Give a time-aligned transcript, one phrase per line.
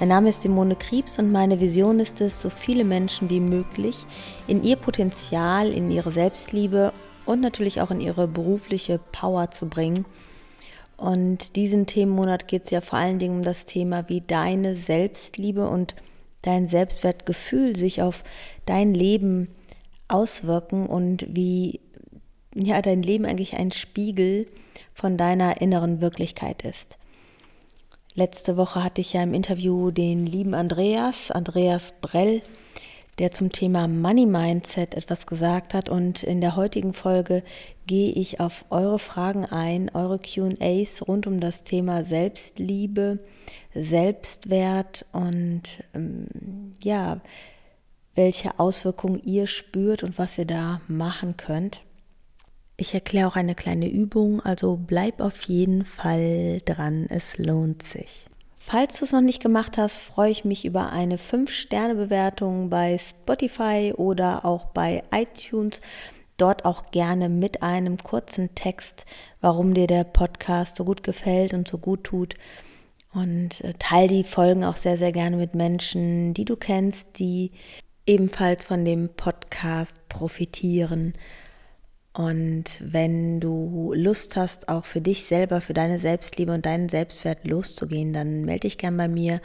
[0.00, 4.06] Mein Name ist Simone Kriebs und meine Vision ist es, so viele Menschen wie möglich
[4.46, 6.92] in ihr Potenzial, in ihre Selbstliebe
[7.26, 10.04] und natürlich auch in ihre berufliche Power zu bringen.
[10.96, 15.68] Und diesen Themenmonat geht es ja vor allen Dingen um das Thema, wie deine Selbstliebe
[15.68, 15.96] und
[16.42, 18.22] dein Selbstwertgefühl sich auf
[18.66, 19.48] dein Leben
[20.06, 21.80] auswirken und wie
[22.54, 24.46] ja dein Leben eigentlich ein Spiegel
[24.94, 26.98] von deiner inneren Wirklichkeit ist.
[28.18, 32.42] Letzte Woche hatte ich ja im Interview den lieben Andreas, Andreas Brell,
[33.20, 35.88] der zum Thema Money Mindset etwas gesagt hat.
[35.88, 37.44] Und in der heutigen Folge
[37.86, 43.20] gehe ich auf eure Fragen ein, eure QAs rund um das Thema Selbstliebe,
[43.72, 46.26] Selbstwert und ähm,
[46.82, 47.20] ja,
[48.16, 51.82] welche Auswirkungen ihr spürt und was ihr da machen könnt.
[52.80, 58.26] Ich erkläre auch eine kleine Übung, also bleib auf jeden Fall dran, es lohnt sich.
[58.56, 63.92] Falls du es noch nicht gemacht hast, freue ich mich über eine 5-Sterne-Bewertung bei Spotify
[63.96, 65.82] oder auch bei iTunes.
[66.36, 69.06] Dort auch gerne mit einem kurzen Text,
[69.40, 72.36] warum dir der Podcast so gut gefällt und so gut tut.
[73.12, 77.50] Und äh, teile die Folgen auch sehr, sehr gerne mit Menschen, die du kennst, die
[78.06, 81.14] ebenfalls von dem Podcast profitieren.
[82.18, 87.46] Und wenn du Lust hast, auch für dich selber, für deine Selbstliebe und deinen Selbstwert
[87.46, 89.40] loszugehen, dann melde dich gern bei mir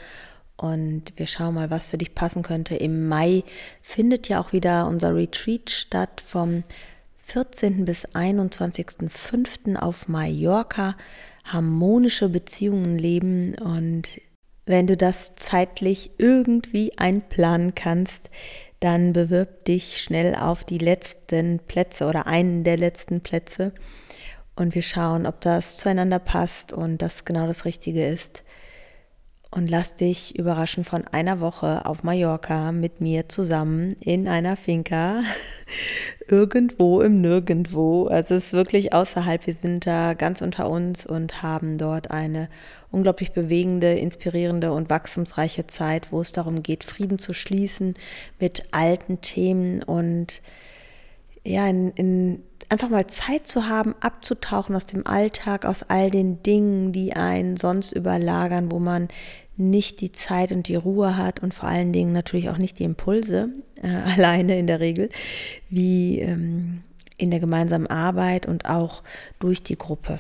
[0.58, 2.76] und wir schauen mal, was für dich passen könnte.
[2.76, 3.44] Im Mai
[3.84, 6.64] findet ja auch wieder unser Retreat statt vom
[7.28, 7.86] 14.
[7.86, 9.76] bis 21.05.
[9.76, 10.98] auf Mallorca.
[11.44, 14.20] Harmonische Beziehungen leben und
[14.66, 18.32] wenn du das zeitlich irgendwie einplanen kannst,
[18.84, 23.72] dann bewirb dich schnell auf die letzten Plätze oder einen der letzten Plätze
[24.56, 28.44] und wir schauen, ob das zueinander passt und das genau das Richtige ist.
[29.54, 35.22] Und lass dich überraschen von einer Woche auf Mallorca mit mir zusammen in einer Finca,
[36.28, 38.08] irgendwo im Nirgendwo.
[38.08, 39.46] Also es ist wirklich außerhalb.
[39.46, 42.50] Wir sind da ganz unter uns und haben dort eine
[42.90, 47.94] unglaublich bewegende, inspirierende und wachstumsreiche Zeit, wo es darum geht, Frieden zu schließen
[48.40, 50.42] mit alten Themen und
[51.46, 56.44] ja, in, in einfach mal Zeit zu haben, abzutauchen aus dem Alltag, aus all den
[56.44, 59.08] Dingen, die einen sonst überlagern, wo man
[59.56, 62.84] nicht die Zeit und die Ruhe hat und vor allen Dingen natürlich auch nicht die
[62.84, 63.50] Impulse,
[63.82, 65.10] äh, alleine in der Regel,
[65.70, 66.84] wie ähm,
[67.18, 69.04] in der gemeinsamen Arbeit und auch
[69.40, 70.20] durch die Gruppe.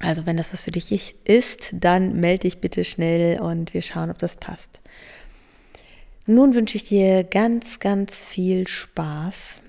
[0.00, 4.10] Also wenn das was für dich ist, dann melde dich bitte schnell und wir schauen,
[4.10, 4.80] ob das passt.
[6.26, 9.60] Nun wünsche ich dir ganz, ganz viel Spaß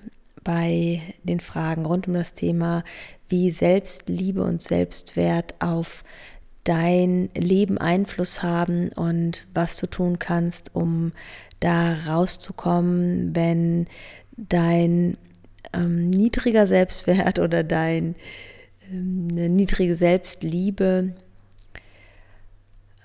[0.46, 2.84] bei den Fragen rund um das Thema,
[3.28, 6.04] wie Selbstliebe und Selbstwert auf
[6.62, 11.10] dein Leben Einfluss haben und was du tun kannst, um
[11.58, 13.88] da rauszukommen, wenn
[14.36, 15.16] dein
[15.72, 18.14] ähm, niedriger Selbstwert oder dein
[18.88, 21.12] ähm, niedrige Selbstliebe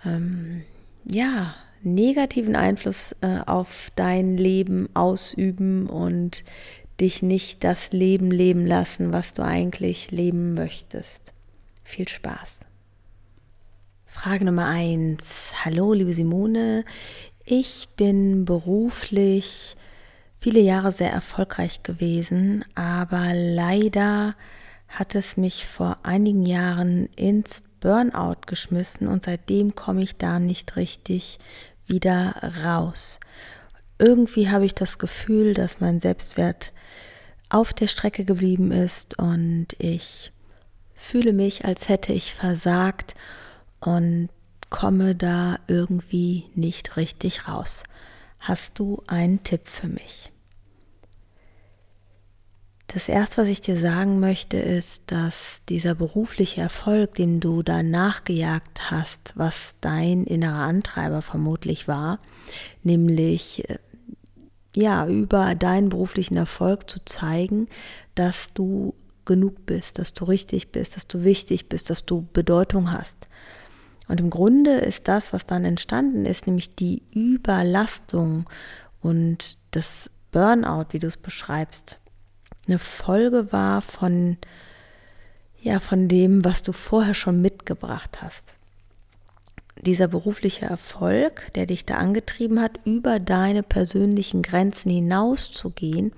[0.06, 0.62] ähm,
[1.06, 6.44] ja negativen Einfluss äh, auf dein Leben ausüben und
[7.02, 11.34] dich nicht das Leben leben lassen, was du eigentlich leben möchtest.
[11.84, 12.60] Viel Spaß.
[14.06, 15.52] Frage Nummer eins.
[15.66, 16.86] Hallo, liebe Simone.
[17.44, 19.76] Ich bin beruflich
[20.38, 24.36] viele Jahre sehr erfolgreich gewesen, aber leider
[24.88, 30.76] hat es mich vor einigen Jahren ins Burnout geschmissen und seitdem komme ich da nicht
[30.76, 31.40] richtig
[31.88, 33.20] wieder raus.
[34.02, 36.72] Irgendwie habe ich das Gefühl, dass mein Selbstwert
[37.50, 40.32] auf der Strecke geblieben ist und ich
[40.96, 43.14] fühle mich, als hätte ich versagt
[43.80, 44.30] und
[44.72, 47.84] komme da irgendwie nicht richtig raus.
[48.40, 50.32] Hast du einen Tipp für mich?
[52.88, 57.84] Das Erste, was ich dir sagen möchte, ist, dass dieser berufliche Erfolg, dem du da
[57.84, 62.20] nachgejagt hast, was dein innerer Antreiber vermutlich war,
[62.82, 63.78] nämlich äh,
[64.76, 67.68] ja, über deinen beruflichen Erfolg zu zeigen,
[68.16, 68.94] dass du
[69.26, 73.28] genug bist, dass du richtig bist, dass du wichtig bist, dass du Bedeutung hast.
[74.08, 78.50] Und im Grunde ist das, was dann entstanden ist, nämlich die Überlastung
[79.02, 82.00] und das Burnout, wie du es beschreibst,
[82.68, 84.38] eine Folge war von,
[85.60, 88.56] ja, von dem, was du vorher schon mitgebracht hast.
[89.86, 96.14] Dieser berufliche Erfolg, der dich da angetrieben hat, über deine persönlichen Grenzen hinauszugehen,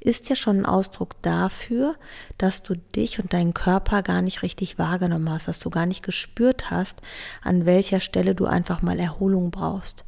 [0.00, 1.96] ist ja schon ein Ausdruck dafür,
[2.36, 6.02] dass du dich und deinen Körper gar nicht richtig wahrgenommen hast, dass du gar nicht
[6.02, 7.00] gespürt hast,
[7.42, 10.04] an welcher Stelle du einfach mal Erholung brauchst.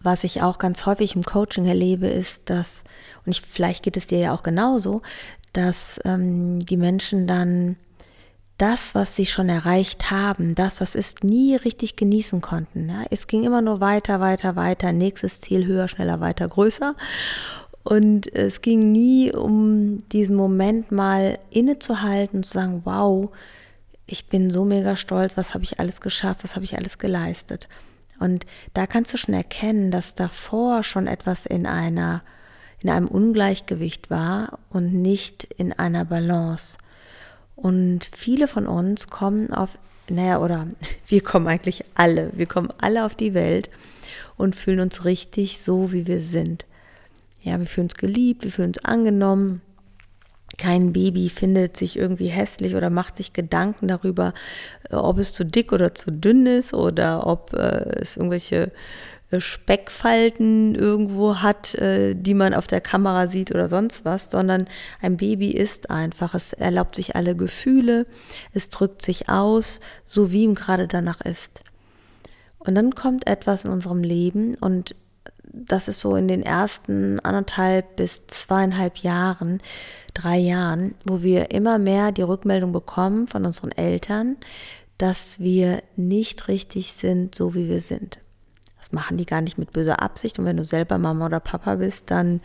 [0.00, 2.84] Was ich auch ganz häufig im Coaching erlebe, ist, dass,
[3.24, 5.02] und ich, vielleicht geht es dir ja auch genauso,
[5.52, 7.76] dass ähm, die Menschen dann
[8.58, 12.88] das, was sie schon erreicht haben, das, was ist, nie richtig genießen konnten.
[12.88, 13.04] Ja?
[13.10, 16.94] Es ging immer nur weiter, weiter, weiter, nächstes Ziel höher, schneller, weiter, größer.
[17.82, 23.30] Und es ging nie um diesen Moment mal innezuhalten und zu sagen, wow,
[24.06, 27.68] ich bin so mega stolz, was habe ich alles geschafft, was habe ich alles geleistet.
[28.18, 32.22] Und da kannst du schon erkennen, dass davor schon etwas in einer
[32.80, 36.78] in einem Ungleichgewicht war und nicht in einer Balance.
[37.56, 40.68] Und viele von uns kommen auf, naja, oder
[41.06, 43.70] wir kommen eigentlich alle, wir kommen alle auf die Welt
[44.36, 46.66] und fühlen uns richtig so, wie wir sind.
[47.42, 49.62] Ja, wir fühlen uns geliebt, wir fühlen uns angenommen.
[50.58, 54.32] Kein Baby findet sich irgendwie hässlich oder macht sich Gedanken darüber,
[54.90, 58.72] äh, ob es zu dick oder zu dünn ist oder ob äh, es irgendwelche
[59.38, 64.68] Speckfalten irgendwo hat, äh, die man auf der Kamera sieht oder sonst was, sondern
[65.00, 66.34] ein Baby ist einfach.
[66.34, 68.06] Es erlaubt sich alle Gefühle,
[68.52, 71.60] es drückt sich aus, so wie ihm gerade danach ist.
[72.58, 74.94] Und dann kommt etwas in unserem Leben und
[75.52, 79.60] das ist so in den ersten anderthalb bis zweieinhalb Jahren,
[80.14, 84.36] drei Jahren, wo wir immer mehr die Rückmeldung bekommen von unseren Eltern,
[84.98, 88.18] dass wir nicht richtig sind, so wie wir sind.
[88.86, 90.38] Das machen die gar nicht mit böser Absicht.
[90.38, 92.40] Und wenn du selber Mama oder Papa bist, dann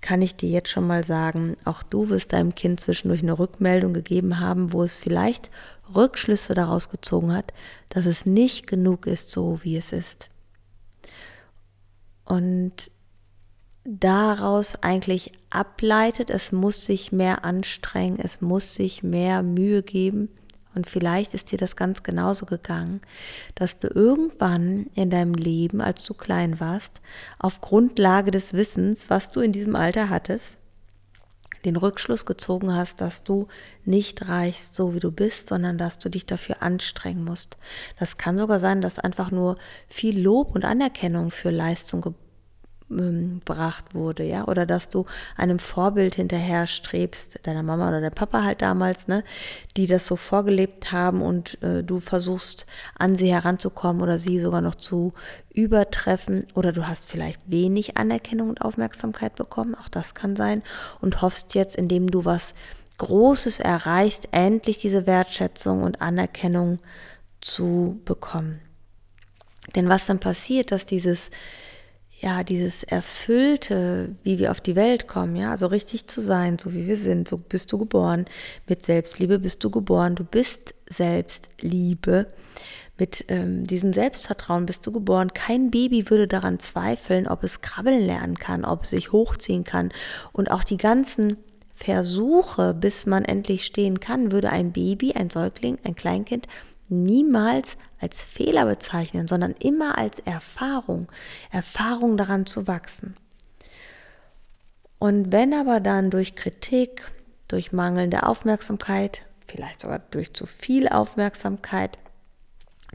[0.00, 3.92] kann ich dir jetzt schon mal sagen, auch du wirst deinem Kind zwischendurch eine Rückmeldung
[3.92, 5.50] gegeben haben, wo es vielleicht
[5.94, 7.52] Rückschlüsse daraus gezogen hat,
[7.88, 10.28] dass es nicht genug ist, so wie es ist
[12.24, 12.90] und
[13.84, 20.28] daraus eigentlich ableitet, es muss sich mehr anstrengen, es muss sich mehr Mühe geben.
[20.74, 23.00] Und vielleicht ist dir das ganz genauso gegangen,
[23.54, 27.00] dass du irgendwann in deinem Leben, als du klein warst,
[27.38, 30.58] auf Grundlage des Wissens, was du in diesem Alter hattest,
[31.64, 33.48] den Rückschluss gezogen hast, dass du
[33.84, 37.56] nicht reichst, so wie du bist, sondern dass du dich dafür anstrengen musst.
[37.98, 39.58] Das kann sogar sein, dass einfach nur
[39.88, 42.14] viel Lob und Anerkennung für Leistung
[42.96, 45.06] gebracht wurde, ja, oder dass du
[45.36, 49.24] einem Vorbild hinterher strebst, deiner Mama oder der Papa halt damals, ne,
[49.76, 52.66] die das so vorgelebt haben und äh, du versuchst
[52.98, 55.12] an sie heranzukommen oder sie sogar noch zu
[55.52, 56.46] übertreffen.
[56.54, 60.62] Oder du hast vielleicht wenig Anerkennung und Aufmerksamkeit bekommen, auch das kann sein.
[61.00, 62.54] Und hoffst jetzt, indem du was
[62.98, 66.78] Großes erreichst, endlich diese Wertschätzung und Anerkennung
[67.40, 68.60] zu bekommen.
[69.74, 71.30] Denn was dann passiert, dass dieses
[72.22, 76.72] ja, dieses Erfüllte, wie wir auf die Welt kommen, ja, also richtig zu sein, so
[76.72, 78.26] wie wir sind, so bist du geboren.
[78.68, 82.28] Mit Selbstliebe bist du geboren, du bist Selbstliebe.
[82.96, 85.32] Mit ähm, diesem Selbstvertrauen bist du geboren.
[85.32, 89.90] Kein Baby würde daran zweifeln, ob es krabbeln lernen kann, ob es sich hochziehen kann.
[90.32, 91.38] Und auch die ganzen
[91.74, 96.46] Versuche, bis man endlich stehen kann, würde ein Baby, ein Säugling, ein Kleinkind
[96.88, 101.08] niemals als Fehler bezeichnen, sondern immer als Erfahrung,
[101.50, 103.14] Erfahrung daran zu wachsen.
[104.98, 107.10] Und wenn aber dann durch Kritik,
[107.48, 111.98] durch mangelnde Aufmerksamkeit, vielleicht sogar durch zu viel Aufmerksamkeit,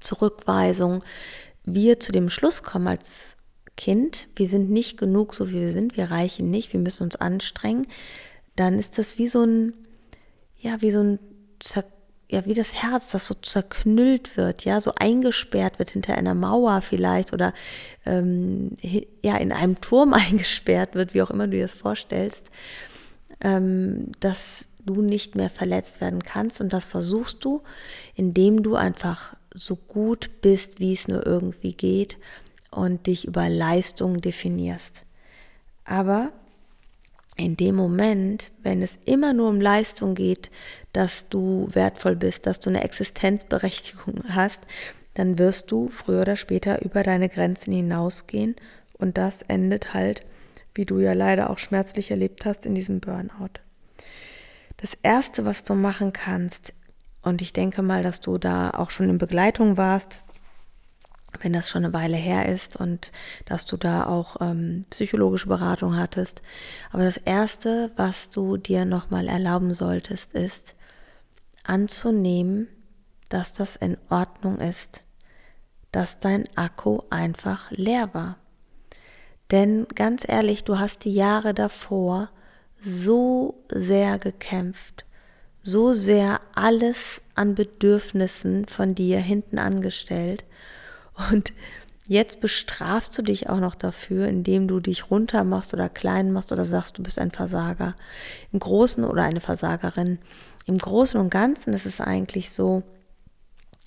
[0.01, 1.03] Zurückweisung,
[1.65, 3.25] wir zu dem Schluss kommen als
[3.75, 7.15] Kind, wir sind nicht genug, so wie wir sind, wir reichen nicht, wir müssen uns
[7.15, 7.86] anstrengen,
[8.56, 9.74] dann ist das wie so ein,
[10.60, 11.20] ja, wie so ein
[12.30, 16.82] ja, wie das Herz, das so zerknüllt wird, ja, so eingesperrt wird hinter einer Mauer
[16.82, 17.54] vielleicht oder
[18.06, 18.72] ähm,
[19.22, 22.52] ja, in einem Turm eingesperrt wird, wie auch immer du dir das vorstellst,
[23.42, 27.62] ähm, dass du nicht mehr verletzt werden kannst und das versuchst du,
[28.16, 32.18] indem du einfach so gut bist, wie es nur irgendwie geht
[32.72, 35.04] und dich über Leistung definierst.
[35.86, 36.32] Aber
[37.38, 40.50] in dem Moment, wenn es immer nur um Leistung geht,
[40.98, 44.62] dass du wertvoll bist, dass du eine Existenzberechtigung hast,
[45.13, 48.56] dann wirst du früher oder später über deine Grenzen hinausgehen
[48.98, 50.24] und das endet halt,
[50.74, 53.60] wie du ja leider auch schmerzlich erlebt hast, in diesem Burnout.
[54.77, 56.74] Das Erste, was du machen kannst,
[57.22, 60.24] und ich denke mal, dass du da auch schon in Begleitung warst,
[61.42, 63.12] wenn das schon eine Weile her ist und
[63.46, 66.42] dass du da auch ähm, psychologische Beratung hattest.
[66.92, 70.74] Aber das Erste, was du dir nochmal erlauben solltest, ist
[71.68, 72.68] anzunehmen,
[73.30, 75.04] dass das in Ordnung ist,
[75.92, 78.38] dass dein Akku einfach leer war.
[79.52, 82.30] Denn ganz ehrlich, du hast die Jahre davor
[82.82, 85.06] so sehr gekämpft,
[85.64, 90.46] so sehr alles an Bedürfnissen von dir hinten angestellt
[91.32, 91.54] und
[92.08, 96.52] jetzt bestrafst du dich auch noch dafür, indem du dich runter machst oder klein machst
[96.52, 97.96] oder sagst, du bist ein Versager.
[98.52, 100.20] Im Großen oder eine Versagerin.
[100.68, 102.84] Im Großen und Ganzen ist es eigentlich so,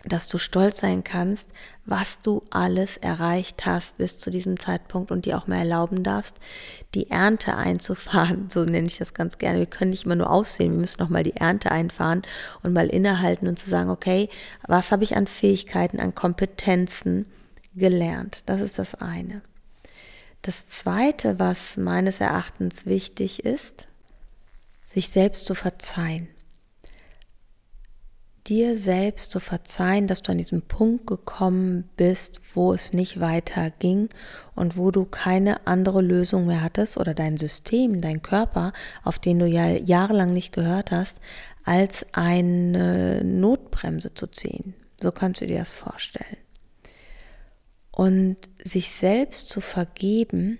[0.04, 1.50] dass du stolz sein kannst,
[1.84, 6.36] was du alles erreicht hast bis zu diesem Zeitpunkt und dir auch mal erlauben darfst,
[6.94, 8.46] die Ernte einzufahren.
[8.48, 9.58] So nenne ich das ganz gerne.
[9.58, 12.22] Wir können nicht immer nur aussehen, wir müssen noch mal die Ernte einfahren
[12.62, 14.30] und mal innehalten und zu sagen, okay,
[14.66, 17.26] was habe ich an Fähigkeiten, an Kompetenzen
[17.74, 18.44] gelernt?
[18.46, 19.42] Das ist das eine.
[20.40, 23.86] Das zweite, was meines Erachtens wichtig ist,
[24.86, 26.28] sich selbst zu verzeihen
[28.50, 33.70] dir selbst zu verzeihen, dass du an diesem Punkt gekommen bist, wo es nicht weiter
[33.70, 34.08] ging
[34.56, 38.72] und wo du keine andere Lösung mehr hattest oder dein System, dein Körper,
[39.04, 41.20] auf den du ja jahrelang nicht gehört hast,
[41.64, 44.74] als eine Notbremse zu ziehen.
[45.00, 46.36] So kannst du dir das vorstellen.
[47.92, 50.58] Und sich selbst zu vergeben,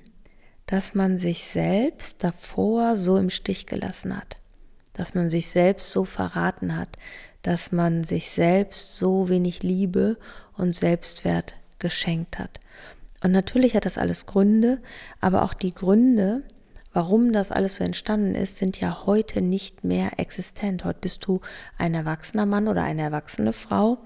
[0.66, 4.36] dass man sich selbst davor so im Stich gelassen hat,
[4.92, 6.90] dass man sich selbst so verraten hat,
[7.42, 10.18] dass man sich selbst so wenig Liebe
[10.56, 12.60] und Selbstwert geschenkt hat.
[13.22, 14.80] Und natürlich hat das alles Gründe,
[15.20, 16.42] aber auch die Gründe,
[16.92, 20.84] warum das alles so entstanden ist, sind ja heute nicht mehr existent.
[20.84, 21.40] Heute bist du
[21.78, 23.98] ein erwachsener Mann oder eine erwachsene Frau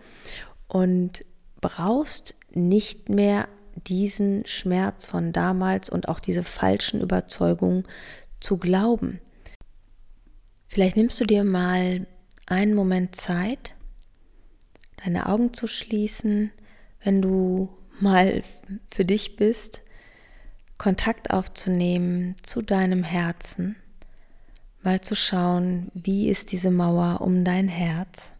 [0.69, 1.25] und
[1.61, 3.49] brauchst nicht mehr
[3.87, 7.85] diesen Schmerz von damals und auch diese falschen Überzeugungen
[8.41, 9.21] zu glauben.
[10.69, 12.07] Vielleicht nimmst du dir mal
[12.47, 13.75] einen Moment Zeit,
[15.05, 16.51] deine Augen zu schließen,
[17.03, 17.69] wenn du
[18.01, 18.43] mal
[18.95, 19.83] für dich bist,
[20.79, 23.77] Kontakt aufzunehmen zu deinem Herzen,
[24.83, 28.33] mal zu schauen, wie ist diese Mauer um dein Herz,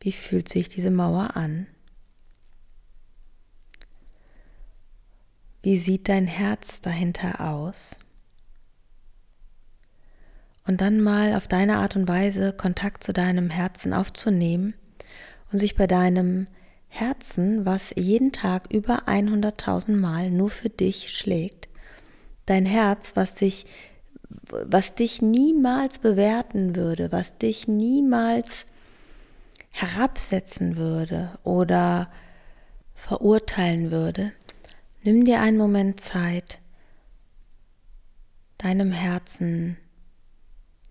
[0.00, 1.66] wie fühlt sich diese Mauer an,
[5.62, 7.98] wie sieht dein Herz dahinter aus
[10.66, 14.74] und dann mal auf deine Art und Weise Kontakt zu deinem Herzen aufzunehmen
[15.50, 16.46] und sich bei deinem
[16.88, 21.68] Herzen, was jeden Tag über 100.000 Mal nur für dich schlägt,
[22.46, 23.66] dein Herz, was dich,
[24.50, 28.66] was dich niemals bewerten würde, was dich niemals
[29.70, 32.10] herabsetzen würde oder
[32.94, 34.32] verurteilen würde,
[35.02, 36.60] nimm dir einen Moment Zeit,
[38.58, 39.76] deinem Herzen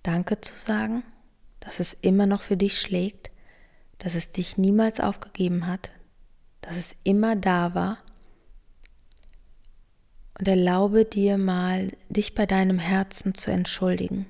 [0.04, 1.04] Danke zu sagen,
[1.60, 3.30] dass es immer noch für dich schlägt,
[4.00, 5.92] dass es dich niemals aufgegeben hat,
[6.62, 8.00] dass es immer da war.
[10.40, 14.26] Und erlaube dir mal, dich bei deinem Herzen zu entschuldigen.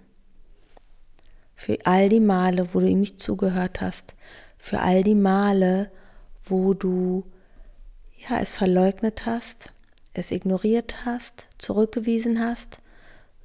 [1.56, 4.14] Für all die Male, wo du ihm nicht zugehört hast,
[4.58, 5.90] für all die Male,
[6.44, 7.24] wo du
[8.28, 9.72] ja, es verleugnet hast,
[10.14, 12.82] es ignoriert hast, zurückgewiesen hast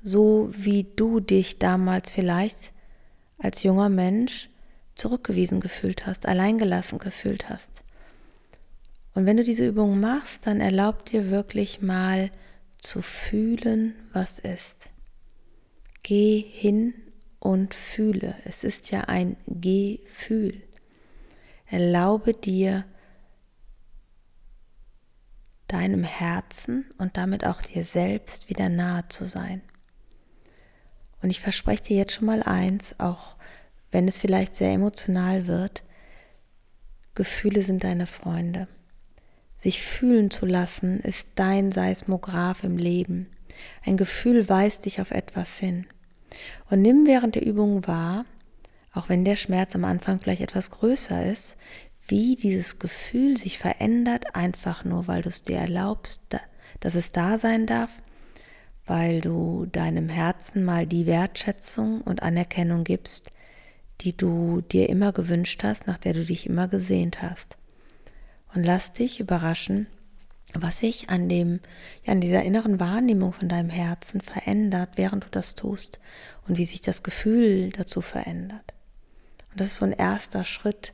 [0.06, 2.72] so wie du dich damals vielleicht
[3.38, 4.48] als junger Mensch
[4.94, 7.82] zurückgewiesen gefühlt hast, alleingelassen gefühlt hast.
[9.14, 12.30] Und wenn du diese Übung machst, dann erlaub dir wirklich mal
[12.78, 14.90] zu fühlen, was ist.
[16.04, 16.94] Geh hin
[17.40, 18.36] und fühle.
[18.44, 20.62] Es ist ja ein Gefühl.
[21.66, 22.84] Erlaube dir,
[25.66, 29.62] deinem Herzen und damit auch dir selbst wieder nahe zu sein.
[31.26, 33.34] Und ich verspreche dir jetzt schon mal eins, auch
[33.90, 35.82] wenn es vielleicht sehr emotional wird,
[37.16, 38.68] Gefühle sind deine Freunde.
[39.58, 43.26] Sich fühlen zu lassen ist dein Seismograph im Leben.
[43.84, 45.88] Ein Gefühl weist dich auf etwas hin.
[46.70, 48.24] Und nimm während der Übung wahr,
[48.92, 51.56] auch wenn der Schmerz am Anfang vielleicht etwas größer ist,
[52.06, 56.36] wie dieses Gefühl sich verändert, einfach nur weil du es dir erlaubst,
[56.78, 57.90] dass es da sein darf
[58.86, 63.30] weil du deinem Herzen mal die Wertschätzung und Anerkennung gibst,
[64.00, 67.56] die du dir immer gewünscht hast, nach der du dich immer gesehnt hast.
[68.54, 69.86] Und lass dich überraschen,
[70.54, 71.60] was sich an dem,
[72.04, 76.00] ja, an dieser inneren Wahrnehmung von deinem Herzen verändert, während du das tust
[76.46, 78.72] und wie sich das Gefühl dazu verändert.
[79.50, 80.92] Und das ist so ein erster Schritt,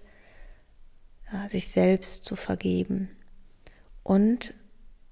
[1.32, 3.11] ja, sich selbst zu vergeben,
[4.02, 4.54] und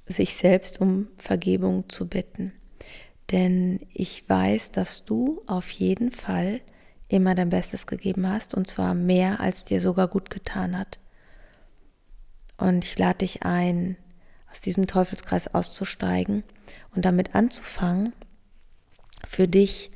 [0.06, 2.52] sich selbst um Vergebung zu bitten.
[3.30, 6.60] Denn ich weiß, dass du auf jeden Fall
[7.08, 10.98] immer dein Bestes gegeben hast und zwar mehr, als dir sogar gut getan hat.
[12.56, 13.96] Und ich lade dich ein,
[14.50, 16.42] aus diesem Teufelskreis auszusteigen
[16.94, 18.12] und damit anzufangen,
[19.26, 19.90] für dich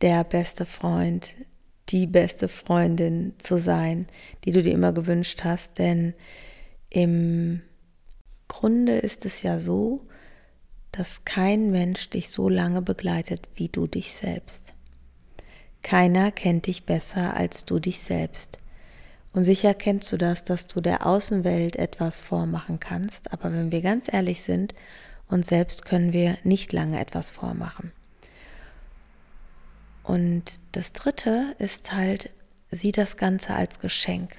[0.00, 1.36] der beste Freund,
[1.88, 4.06] die beste Freundin zu sein,
[4.44, 5.78] die du dir immer gewünscht hast.
[5.78, 6.14] Denn
[6.90, 7.62] im
[8.48, 10.06] Grunde ist es ja so,
[10.92, 14.74] dass kein Mensch dich so lange begleitet wie du dich selbst.
[15.82, 18.58] Keiner kennt dich besser als du dich selbst.
[19.32, 23.80] Und sicher kennst du das, dass du der Außenwelt etwas vormachen kannst, aber wenn wir
[23.80, 24.74] ganz ehrlich sind,
[25.26, 27.92] uns selbst können wir nicht lange etwas vormachen.
[30.02, 32.30] Und das Dritte ist halt,
[32.70, 34.36] sieh das Ganze als Geschenk.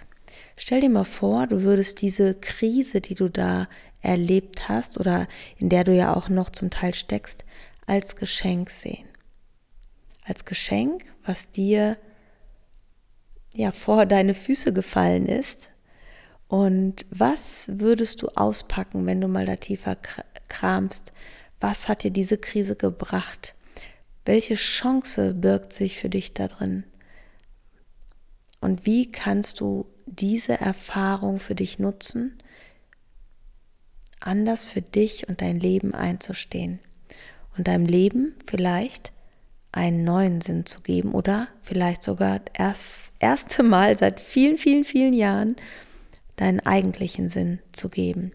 [0.55, 3.67] Stell dir mal vor, du würdest diese Krise, die du da
[4.03, 7.43] erlebt hast oder in der du ja auch noch zum Teil steckst,
[7.87, 9.07] als Geschenk sehen.
[10.25, 11.97] Als Geschenk, was dir
[13.55, 15.69] ja vor deine Füße gefallen ist.
[16.47, 19.97] Und was würdest du auspacken, wenn du mal da tiefer
[20.47, 21.13] kramst?
[21.59, 23.55] Was hat dir diese Krise gebracht?
[24.25, 26.83] Welche Chance birgt sich für dich da drin?
[28.61, 32.37] Und wie kannst du diese Erfahrung für dich nutzen,
[34.25, 36.79] anders für dich und dein Leben einzustehen
[37.57, 39.11] und deinem Leben vielleicht
[39.71, 45.13] einen neuen Sinn zu geben oder vielleicht sogar das erste Mal seit vielen, vielen, vielen
[45.13, 45.55] Jahren
[46.35, 48.31] deinen eigentlichen Sinn zu geben.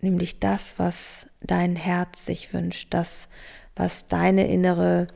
[0.00, 3.28] Nämlich das, was dein Herz sich wünscht, das,
[3.76, 5.06] was deine innere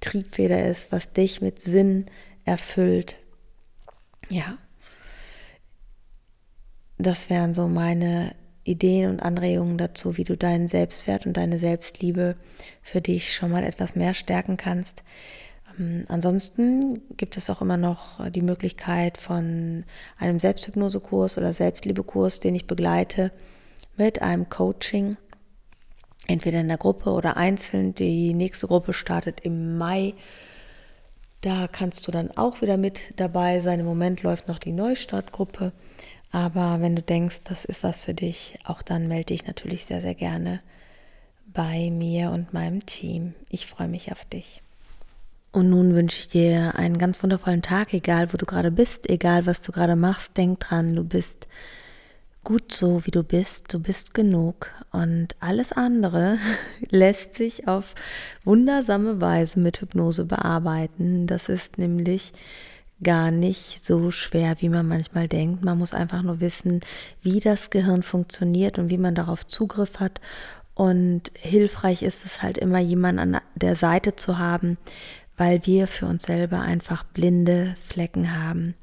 [0.00, 2.06] Triebfeder ist, was dich mit Sinn
[2.44, 3.18] erfüllt.
[4.28, 4.56] Ja,
[7.06, 12.36] das wären so meine Ideen und Anregungen dazu, wie du deinen Selbstwert und deine Selbstliebe
[12.82, 15.02] für dich schon mal etwas mehr stärken kannst.
[15.78, 19.84] Ähm, ansonsten gibt es auch immer noch die Möglichkeit von
[20.18, 23.32] einem Selbsthypnosekurs oder Selbstliebekurs, den ich begleite,
[23.96, 25.16] mit einem Coaching,
[26.26, 27.94] entweder in der Gruppe oder einzeln.
[27.94, 30.14] Die nächste Gruppe startet im Mai.
[31.40, 33.80] Da kannst du dann auch wieder mit dabei sein.
[33.80, 35.72] Im Moment läuft noch die Neustartgruppe.
[36.30, 40.00] Aber wenn du denkst, das ist was für dich, auch dann melde dich natürlich sehr,
[40.00, 40.60] sehr gerne
[41.52, 43.34] bei mir und meinem Team.
[43.48, 44.62] Ich freue mich auf dich.
[45.52, 49.46] Und nun wünsche ich dir einen ganz wundervollen Tag, egal wo du gerade bist, egal
[49.46, 50.36] was du gerade machst.
[50.36, 51.48] Denk dran, du bist
[52.44, 53.74] gut so, wie du bist.
[53.74, 54.70] Du bist genug.
[54.92, 56.38] Und alles andere
[56.90, 57.96] lässt sich auf
[58.44, 61.26] wundersame Weise mit Hypnose bearbeiten.
[61.26, 62.32] Das ist nämlich
[63.02, 65.64] gar nicht so schwer, wie man manchmal denkt.
[65.64, 66.80] Man muss einfach nur wissen,
[67.22, 70.20] wie das Gehirn funktioniert und wie man darauf Zugriff hat.
[70.74, 74.78] Und hilfreich ist es halt immer, jemanden an der Seite zu haben,
[75.36, 78.74] weil wir für uns selber einfach blinde Flecken haben.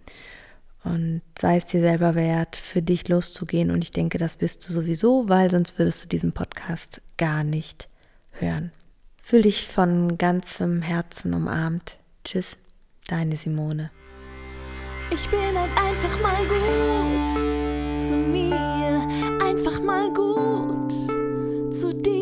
[0.83, 3.71] Und sei es dir selber wert, für dich loszugehen.
[3.71, 7.89] Und ich denke, das bist du sowieso, weil sonst würdest du diesen Podcast gar nicht
[8.31, 8.71] hören.
[9.21, 11.97] Fühl dich von ganzem Herzen umarmt.
[12.23, 12.55] Tschüss,
[13.07, 13.91] deine Simone.
[15.09, 17.31] Ich bin halt einfach mal gut
[17.97, 19.07] zu mir,
[19.41, 20.91] einfach mal gut
[21.73, 22.16] zu dir.